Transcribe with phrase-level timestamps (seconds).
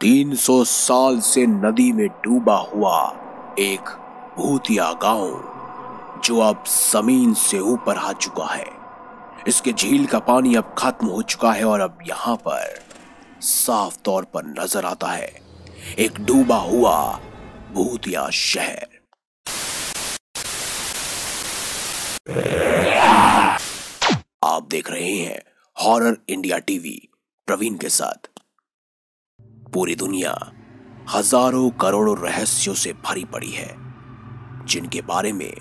[0.00, 2.98] 300 साल से नदी में डूबा हुआ
[3.58, 3.88] एक
[4.36, 8.64] भूतिया गाँव, जो अब ज़मीन से ऊपर आ चुका है।
[9.48, 12.78] इसके झील का पानी अब खत्म हो चुका है और अब यहाँ पर
[13.40, 15.30] साफ़ तौर पर नज़र आता है
[15.98, 16.96] एक डूबा हुआ
[17.74, 18.88] भूतिया शहर।
[24.44, 25.40] आप देख रहे हैं
[25.76, 27.00] हॉरर इंडिया टीवी,
[27.48, 28.28] प्रवीण के साथ।
[29.74, 30.32] पूरी दुनिया
[31.10, 33.74] हज़ारों करोड़ों रहस्यों से भरी पड़ी है,
[34.64, 35.52] जिनके बारे में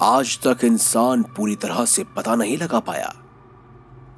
[0.00, 3.12] आज तक इंसान पूरी तरह से पता नहीं लगा पाया।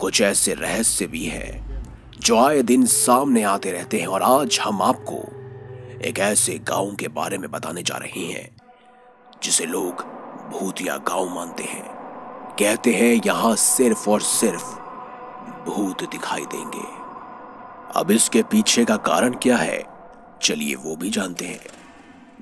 [0.01, 1.61] कुछ ऐसे रहस्य भी हैं
[2.19, 5.19] जो आए दिन सामने आते रहते हैं और आज हम आपको
[6.09, 8.49] एक ऐसे गाँव के बारे में बताने जा रहे हैं,
[9.43, 10.03] जिसे लोग
[10.53, 11.85] भूतिया गाँव मानते हैं।
[12.59, 14.75] कहते हैं, यहाँ सिर्फ़ और सिर्फ़
[15.67, 17.02] भूत दिखाई देंगे।
[17.97, 19.85] अब इसके पीछे का कारण क्या है?
[20.43, 21.61] चलिए वो भी जानते हैं।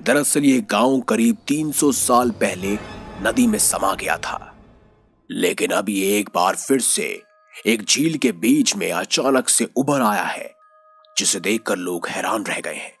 [0.01, 2.77] दरअसल ये गाँव करीब 300 साल पहले
[3.21, 4.55] नदी में समा गया था।
[5.31, 7.23] लेकिन अब ये एक बार फिर से
[7.65, 10.55] एक झील के बीच में अचानक से उभर आया है,
[11.17, 12.93] जिसे देखकर लोग हैरान रह गए हैं।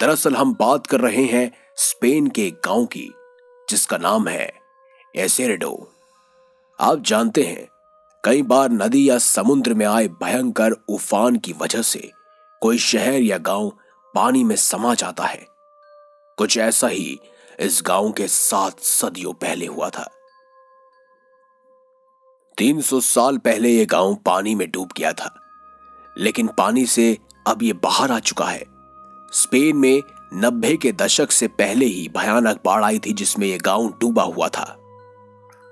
[0.00, 3.10] दरअसल हम बात कर रहे हैं स्पेन के एक गाँव की,
[3.70, 4.52] जिसका नाम है
[5.16, 5.92] एसेरेडो।
[6.80, 7.68] आप जानते हैं
[8.26, 12.10] कई बार नदी या समुद्र में आए भयंकर उफान की वजह से
[12.62, 13.68] कोई शहर या गाँव
[14.14, 15.46] पानी में समा जाता है।
[16.38, 17.18] कुछ ऐसा ही
[17.60, 20.08] इस गाँव के सात सदियों पहले हुआ था।
[22.58, 25.32] 300 साल पहले यह गाँव पानी में डूब गया था,
[26.16, 28.64] लेकिन पानी से अब यह बाहर आ चुका है।
[29.32, 30.02] स्पेन में
[30.34, 34.48] नब्बे के दशक से पहले ही भयानक बाढ़ आई थी जिसमें यह गाँव डूबा हुआ
[34.48, 34.76] था।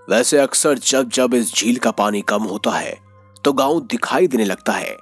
[0.09, 2.99] वैसे अक्सर जब जब इस झील का पानी कम होता है
[3.45, 4.97] तो गाँव दिखाई देने लगता है।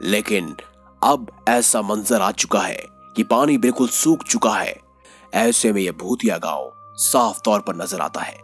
[0.00, 0.54] लेकिन
[1.02, 2.84] अब ऐसा मंजर आ चुका है
[3.16, 4.74] कि पानी बिल्कुल सूख चुका है।
[5.34, 8.36] ऐसे में यह भूतिया गाँव साफ़ तौर पर नज़र आता है।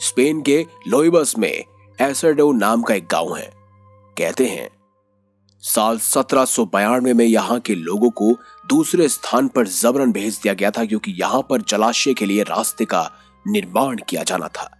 [0.00, 1.64] स्पेन के लोइबस में
[1.98, 3.50] एसरडो नाम का एक गाँव है।
[4.16, 4.68] कहते हैं,
[5.62, 8.36] साल सत्रह में यहाँ के लोगों को
[8.66, 12.84] दूसरे स्थान पर जबरन भेज दिया गया था क्योंकि यहाँ पर जलाशय के लिए रास्ते
[12.84, 13.10] का
[13.44, 14.70] निर्माण किया जाना था।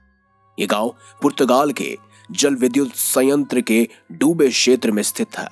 [0.58, 1.96] यह गाँव पुर्तगाल के
[2.30, 5.50] जल विद्युत संयंत्र के डूबे क्षेत्र में स्थित था।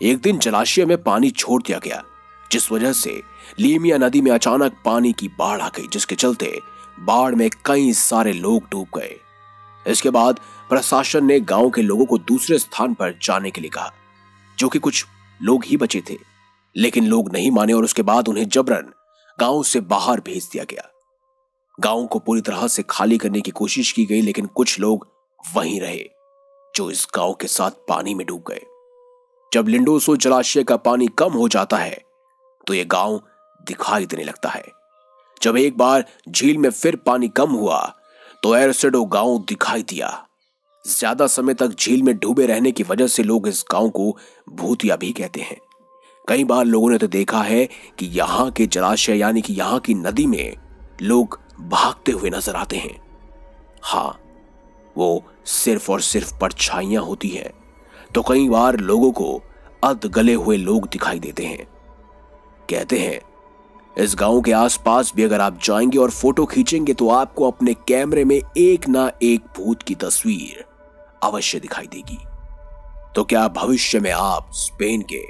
[0.00, 2.02] एक दिन जलाशय में पानी छोड़ दिया गया,
[2.50, 3.20] जिस वजह से
[3.60, 6.60] लीमिया नदी में अचानक पानी की बाढ़ आ गई, जिसके चलते
[7.00, 9.16] बाढ़ में कई सारे लोग डूब गए।
[9.86, 13.92] इसके बाद प्रशासन ने गाँव के लोगों को दूसरे स्थान पर जाने के लिए कहा,
[14.58, 15.04] जो कि कुछ
[15.40, 16.16] लोग ही बचे थे,
[16.76, 18.92] लेकिन लोग नहीं माने और उसके बाद उन्हें जबरन
[19.38, 20.88] गाँव से बाहर भेज दिया गया।
[21.78, 25.06] गाँव को पूरी तरह से खाली करने की कोशिश की गई, लेकिन कुछ लोग
[25.40, 26.04] वहीं रहे,
[26.74, 28.62] जो इस गाँव के साथ पानी में डूब गए।
[29.52, 32.02] जब लिंडोसो जलाशय का पानी कम हो जाता है
[32.66, 33.20] तो यह गाँव
[33.60, 34.64] दिखाई देने लगता है।
[35.40, 37.80] जब एक बार झील में फिर पानी कम हुआ
[38.42, 40.08] तो एरसेडो गाँव दिखाई दिया।
[40.84, 44.16] ज़्यादा समय तक झील में डूबे रहने की वजह से लोग इस गाँव को
[44.50, 45.56] भूतिया भी कहते हैं।
[46.28, 47.64] कई बार लोगों ने तो देखा है
[47.98, 50.56] कि यहाँ के जलाशय, यानी कि यहाँ की नदी में
[51.02, 52.98] लोग भागते हुए नज़र आते हैं।
[53.82, 54.18] हाँ,
[54.96, 57.50] वो सिर्फ़ और सिर्फ़ परछाइयाँ होती हैं
[58.14, 59.40] तो कई बार लोगों को
[59.84, 61.66] अध गले हुए लोग दिखाई देते हैं।
[62.68, 63.20] कहते हैं,
[63.96, 68.24] इस गाँव के आसपास भी अगर आप जाएँगे और फ़ोटो खींचेंगे तो आपको अपने कैमरे
[68.24, 70.64] में एक ना एक भूत की तस्वीर
[71.22, 72.18] अवश्य दिखाई देगी।
[73.14, 75.22] तो क्या भविष्य में आप स्पेन के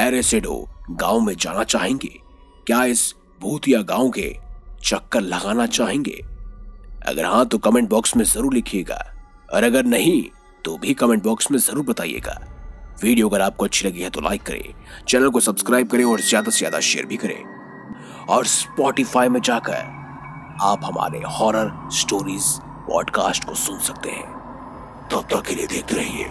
[0.00, 2.12] एरेसेडो गाँव में जाना चाहेंगे?
[2.66, 4.28] क्या इस भूतिया गाँव के
[4.84, 6.20] चक्कर लगाना चाहेंगे।
[7.06, 9.04] अगर हाँ तो कमेंट बॉक्स में ज़रूर लिखिएगा।
[9.48, 10.22] और अगर नहीं
[10.64, 12.38] तो भी कमेंट बॉक्स में ज़रूर बताइएगा।
[13.02, 14.74] वीडियो अगर आपको अच्छी लगी है तो लाइक करें।
[15.08, 19.96] चैनल को सब्सक्राइब करें और ज़्यादा से ज़्यादा शेयर भी करें। और स्पॉटिफाई में जाकर
[20.62, 22.44] आप हमारे हॉरर स्टोरीज
[22.88, 24.26] पॉडकास्ट को सुन सकते हैं।
[25.10, 26.24] तब तो तक के लिए देखते रहिए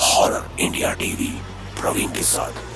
[0.00, 1.32] हॉरर इंडिया टीवी
[1.80, 2.73] प्रवीण के साथ।